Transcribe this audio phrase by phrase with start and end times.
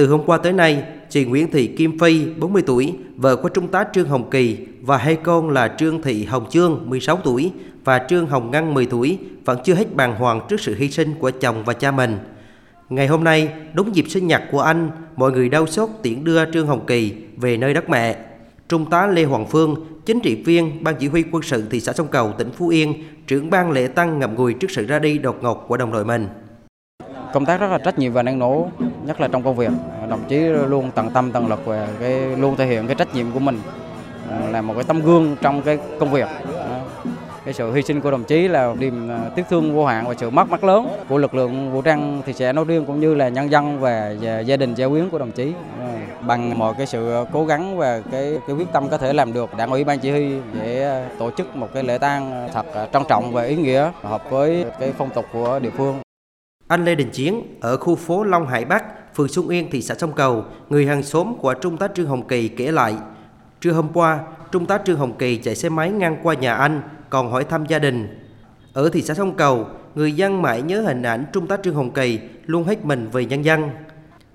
[0.00, 3.68] Từ hôm qua tới nay, chị Nguyễn Thị Kim Phi, 40 tuổi, vợ của Trung
[3.68, 7.52] tá Trương Hồng Kỳ và hai con là Trương Thị Hồng Chương, 16 tuổi
[7.84, 11.14] và Trương Hồng Ngân, 10 tuổi vẫn chưa hết bàng hoàng trước sự hy sinh
[11.18, 12.18] của chồng và cha mình.
[12.88, 16.52] Ngày hôm nay, đúng dịp sinh nhật của anh, mọi người đau xót tiễn đưa
[16.52, 18.16] Trương Hồng Kỳ về nơi đất mẹ.
[18.68, 21.92] Trung tá Lê Hoàng Phương, chính trị viên Ban Chỉ huy quân sự thị xã
[21.92, 22.94] Sông Cầu, tỉnh Phú Yên,
[23.26, 26.04] trưởng ban lễ tăng ngậm ngùi trước sự ra đi đột ngột của đồng đội
[26.04, 26.28] mình.
[27.32, 28.70] Công tác rất là trách nhiệm và năng nổ,
[29.06, 29.70] nhất là trong công việc.
[30.02, 33.14] À, đồng chí luôn tận tâm, tận lực về cái, luôn thể hiện cái trách
[33.14, 33.60] nhiệm của mình
[34.30, 36.28] à, là một cái tấm gương trong cái công việc.
[37.44, 40.14] Cái sự hy sinh của đồng chí là niềm à, tiếc thương vô hạn và
[40.18, 43.14] sự mất mát lớn của lực lượng vũ trang thị xã nói riêng cũng như
[43.14, 44.10] là nhân dân và
[44.44, 45.52] gia đình, gia quyến của đồng chí.
[46.26, 49.56] Bằng mọi cái sự cố gắng và cái cái quyết tâm có thể làm được,
[49.56, 53.32] đảng ủy ban chỉ huy để tổ chức một cái lễ tang thật trang trọng
[53.32, 56.00] và ý nghĩa, hợp với cái phong tục của địa phương
[56.70, 59.94] anh Lê Đình Chiến ở khu phố Long Hải Bắc, phường Xuân Yên, thị xã
[59.94, 62.94] Sông Cầu, người hàng xóm của Trung tá Trương Hồng Kỳ kể lại,
[63.60, 64.18] trưa hôm qua,
[64.52, 67.66] Trung tá Trương Hồng Kỳ chạy xe máy ngang qua nhà anh còn hỏi thăm
[67.66, 68.18] gia đình.
[68.72, 71.90] Ở thị xã Sông Cầu, người dân mãi nhớ hình ảnh Trung tá Trương Hồng
[71.90, 73.70] Kỳ luôn hết mình vì nhân dân.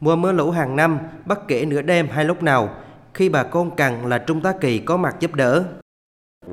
[0.00, 2.68] Mùa mưa lũ hàng năm, bất kể nửa đêm hay lúc nào,
[3.14, 5.64] khi bà con cần là Trung tá Kỳ có mặt giúp đỡ.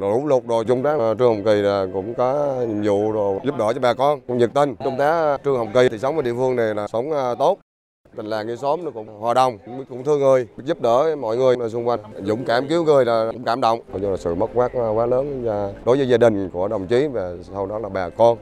[0.03, 3.57] Lũ lụt rồi Trung tá Trương Hồng Kỳ là cũng có nhiệm vụ rồi giúp
[3.57, 4.19] đỡ cho bà con.
[4.27, 6.87] Cũng nhiệt tình, Trung tá Trương Hồng Kỳ thì sống ở địa phương này là
[6.87, 7.59] sống à, tốt,
[8.15, 9.57] tình làng nghĩa xóm nó cũng hòa đồng
[9.89, 11.99] cũng thương người giúp đỡ mọi người ở xung quanh.
[12.23, 13.79] Dũng cảm cứu người là cũng cảm động.
[13.91, 15.45] Coi như là sự mất mát à, quá lớn
[15.85, 18.37] đối với gia đình của đồng chí và sau đó là bà con.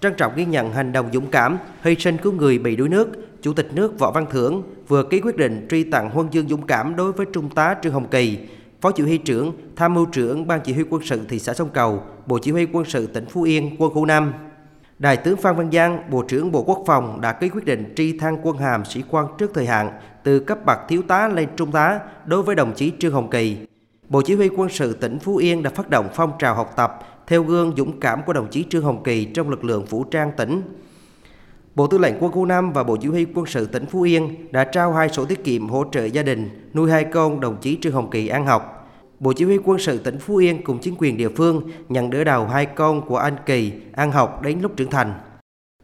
[0.00, 3.08] Trân trọng ghi nhận hành động dũng cảm, hy sinh cứu người bị đuối nước,
[3.42, 6.66] Chủ tịch nước Võ Văn Thưởng vừa ký quyết định truy tặng huân chương dũng
[6.66, 8.38] cảm đối với Trung tá Trương Hồng Kỳ,
[8.82, 11.68] Phó Chỉ huy trưởng, Tham mưu trưởng Ban Chỉ huy quân sự thị xã Sông
[11.72, 14.32] Cầu, Bộ Chỉ huy quân sự tỉnh Phú Yên, quân khu 5.
[14.98, 18.18] Đại tướng Phan Văn Giang, Bộ trưởng Bộ Quốc phòng đã ký quyết định tri
[18.18, 19.90] thăng quân hàm sĩ quan trước thời hạn
[20.22, 23.56] từ cấp bậc thiếu tá lên trung tá đối với đồng chí Trương Hồng Kỳ.
[24.08, 26.98] Bộ Chỉ huy quân sự tỉnh Phú Yên đã phát động phong trào học tập
[27.26, 30.32] theo gương dũng cảm của đồng chí Trương Hồng Kỳ trong lực lượng vũ trang
[30.36, 30.62] tỉnh.
[31.74, 34.28] Bộ Tư lệnh Quân khu 5 và Bộ Chỉ huy quân sự tỉnh Phú Yên
[34.50, 37.78] đã trao hai sổ tiết kiệm hỗ trợ gia đình nuôi hai con đồng chí
[37.82, 38.90] Trương Hồng Kỳ ăn học.
[39.20, 42.24] Bộ Chỉ huy quân sự tỉnh Phú Yên cùng chính quyền địa phương nhận đỡ
[42.24, 45.12] đầu hai con của anh Kỳ ăn học đến lúc trưởng thành.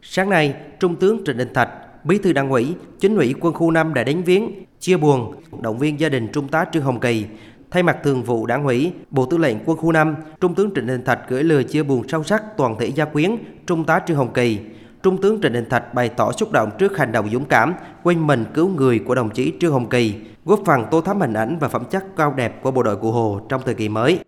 [0.01, 1.69] Sáng nay, Trung tướng Trịnh Đình Thạch,
[2.05, 5.77] Bí thư Đảng ủy, Chính ủy quân khu 5 đã đến viếng, chia buồn, động
[5.77, 7.25] viên gia đình Trung tá Trương Hồng Kỳ.
[7.71, 10.87] Thay mặt thường vụ Đảng ủy, Bộ Tư lệnh Quân khu 5, Trung tướng Trịnh
[10.87, 13.35] Đình Thạch gửi lời chia buồn sâu sắc toàn thể gia quyến
[13.67, 14.59] Trung tá Trương Hồng Kỳ.
[15.03, 17.73] Trung tướng Trịnh Đình Thạch bày tỏ xúc động trước hành động dũng cảm,
[18.03, 20.15] quên mình cứu người của đồng chí Trương Hồng Kỳ,
[20.45, 23.11] góp phần tô thắm hình ảnh và phẩm chất cao đẹp của bộ đội Cụ
[23.11, 24.19] Hồ trong thời kỳ mới.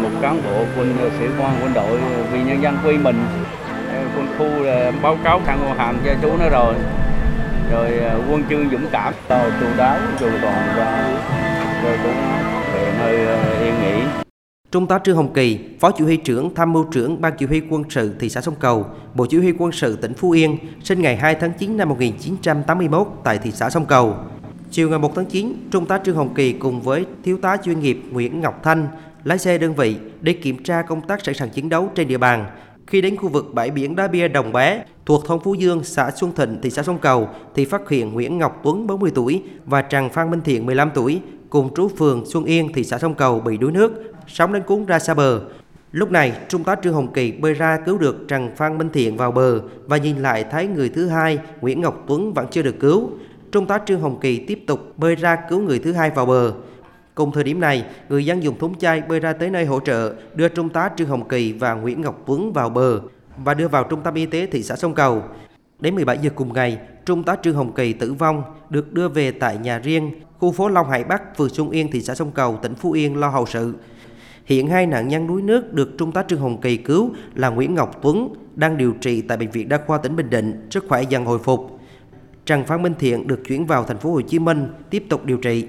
[0.00, 3.24] Một cán bộ quân ờ, sĩ quan quân đội ờ, vì nhân dân quy mình,
[3.88, 4.46] ờ, quân khu
[5.02, 6.74] báo cáo thăng Hồ hàm cho chú nó rồi,
[7.72, 7.90] rồi
[8.30, 9.14] quân chương dũng cảm,
[9.60, 11.18] chú đáo, chú toàn và
[11.84, 12.14] rồi cũng
[12.74, 13.61] về nơi.
[14.72, 17.62] Trung tá Trương Hồng Kỳ, Phó Chỉ huy trưởng Tham mưu trưởng Ban Chỉ huy
[17.70, 21.02] quân sự thị xã Sông Cầu, Bộ Chỉ huy quân sự tỉnh Phú Yên, sinh
[21.02, 24.16] ngày 2 tháng 9 năm 1981 tại thị xã Sông Cầu.
[24.70, 27.80] Chiều ngày 1 tháng 9, Trung tá Trương Hồng Kỳ cùng với Thiếu tá chuyên
[27.80, 28.88] nghiệp Nguyễn Ngọc Thanh
[29.24, 32.18] lái xe đơn vị để kiểm tra công tác sẵn sàng chiến đấu trên địa
[32.18, 32.46] bàn.
[32.86, 36.10] Khi đến khu vực bãi biển Đá Bia Đồng Bé thuộc thôn Phú Dương, xã
[36.10, 39.82] Xuân Thịnh, thị xã Sông Cầu thì phát hiện Nguyễn Ngọc Tuấn 40 tuổi và
[39.82, 43.40] Trần Phan Minh Thiện 15 tuổi cùng trú phường Xuân Yên, thị xã Sông Cầu
[43.40, 45.40] bị đuối nước, sóng đánh cuốn ra xa bờ.
[45.92, 49.16] Lúc này, Trung tá Trương Hồng Kỳ bơi ra cứu được Trần Phan Minh Thiện
[49.16, 52.80] vào bờ và nhìn lại thấy người thứ hai, Nguyễn Ngọc Tuấn vẫn chưa được
[52.80, 53.10] cứu.
[53.52, 56.52] Trung tá Trương Hồng Kỳ tiếp tục bơi ra cứu người thứ hai vào bờ.
[57.14, 60.14] Cùng thời điểm này, người dân dùng thúng chai bơi ra tới nơi hỗ trợ,
[60.34, 63.00] đưa Trung tá Trương Hồng Kỳ và Nguyễn Ngọc Tuấn vào bờ
[63.44, 65.22] và đưa vào trung tâm y tế thị xã Sông Cầu.
[65.80, 69.30] Đến 17 giờ cùng ngày, Trung tá Trương Hồng Kỳ tử vong, được đưa về
[69.30, 72.58] tại nhà riêng, khu phố Long Hải Bắc, phường Xuân Yên, thị xã Sông Cầu,
[72.62, 73.74] tỉnh Phú Yên lo hậu sự.
[74.44, 77.74] Hiện hai nạn nhân đuối nước được Trung tá Trương Hồng Kỳ cứu là Nguyễn
[77.74, 81.02] Ngọc Tuấn, đang điều trị tại bệnh viện đa khoa tỉnh Bình Định, sức khỏe
[81.02, 81.78] dần hồi phục.
[82.46, 85.36] Trần Phan Minh Thiện được chuyển vào thành phố Hồ Chí Minh tiếp tục điều
[85.36, 85.66] trị.